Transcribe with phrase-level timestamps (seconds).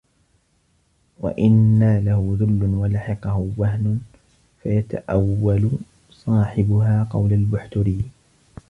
[1.19, 4.01] وَإِنْ نَالَهُ ذُلٌّ وَلَحِقَهُ وَهْنٌ
[4.63, 5.71] فَيَتَأَوَّلُ
[6.11, 8.03] صَاحِبُهَا قَوْلَ الْبُحْتُرِيِّ